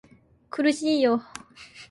[0.49, 1.21] 苦しいよ